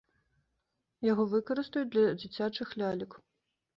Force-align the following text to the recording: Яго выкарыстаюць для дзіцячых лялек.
Яго 1.11 1.23
выкарыстаюць 1.33 1.91
для 1.93 2.07
дзіцячых 2.23 2.67
лялек. 2.81 3.11